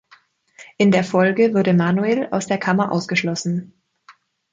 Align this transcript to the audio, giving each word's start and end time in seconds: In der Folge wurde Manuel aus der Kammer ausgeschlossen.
In 0.79 0.89
der 0.89 1.03
Folge 1.03 1.53
wurde 1.53 1.75
Manuel 1.75 2.27
aus 2.31 2.47
der 2.47 2.57
Kammer 2.57 2.91
ausgeschlossen. 2.91 3.83